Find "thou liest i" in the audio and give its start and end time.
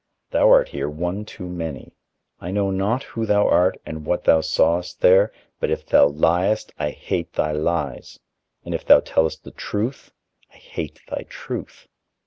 5.85-6.89